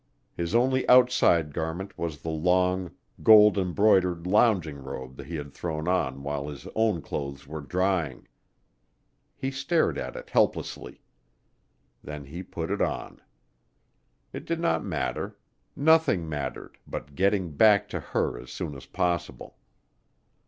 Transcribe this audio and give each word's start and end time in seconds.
His 0.35 0.55
only 0.55 0.89
outside 0.89 1.53
garment 1.53 1.95
was 1.95 2.23
the 2.23 2.31
long, 2.31 2.89
gold 3.21 3.55
embroidered 3.55 4.25
lounging 4.25 4.77
robe 4.77 5.23
he 5.23 5.35
had 5.35 5.53
thrown 5.53 5.87
on 5.87 6.23
while 6.23 6.47
his 6.47 6.67
own 6.73 7.03
clothes 7.03 7.45
were 7.45 7.61
drying. 7.61 8.27
He 9.35 9.51
stared 9.51 9.99
at 9.99 10.15
it 10.15 10.31
helplessly. 10.31 11.03
Then 12.03 12.25
he 12.25 12.41
put 12.41 12.71
in 12.71 12.81
on. 12.81 13.21
It 14.33 14.45
did 14.45 14.59
not 14.59 14.83
matter 14.83 15.37
nothing 15.75 16.27
mattered 16.27 16.79
but 16.87 17.13
getting 17.13 17.51
back 17.51 17.87
to 17.89 17.99
her 17.99 18.39
as 18.39 18.51
soon 18.51 18.73
as 18.73 18.87
possible. 18.87 19.55